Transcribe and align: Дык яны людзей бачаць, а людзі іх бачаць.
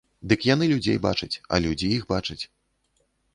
Дык 0.29 0.45
яны 0.53 0.69
людзей 0.71 0.97
бачаць, 1.07 1.39
а 1.53 1.59
людзі 1.67 1.91
іх 1.99 2.09
бачаць. 2.15 2.39